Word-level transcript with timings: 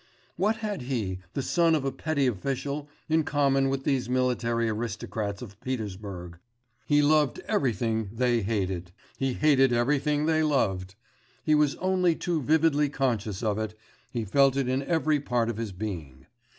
What 0.35 0.55
had 0.65 0.81
he, 0.81 1.19
the 1.35 1.43
son 1.43 1.75
of 1.75 1.85
a 1.85 1.91
petty 1.91 2.25
official, 2.25 2.89
in 3.07 3.23
common 3.23 3.69
with 3.69 3.83
these 3.83 4.09
military 4.09 4.67
aristocrats 4.67 5.43
of 5.43 5.61
Petersburg? 5.61 6.39
He 6.87 7.03
loved 7.03 7.37
everything 7.47 8.09
they 8.11 8.41
hated; 8.41 8.93
he 9.19 9.33
hated 9.33 9.71
everything 9.71 10.25
they 10.25 10.41
loved; 10.41 10.95
he 11.43 11.53
was 11.53 11.75
only 11.75 12.15
too 12.15 12.41
vividly 12.41 12.89
conscious 12.89 13.43
of 13.43 13.59
it, 13.59 13.77
he 14.11 14.25
felt 14.25 14.57
it 14.57 14.67
in 14.67 14.81
every 14.81 15.19
part 15.19 15.49
of 15.51 15.57
his 15.57 15.71
being. 15.71 16.25